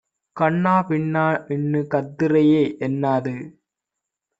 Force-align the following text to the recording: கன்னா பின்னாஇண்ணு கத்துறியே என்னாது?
கன்னா 0.35 0.73
பின்னாஇண்ணு 0.87 1.81
கத்துறியே 1.93 2.63
என்னாது? 2.79 3.35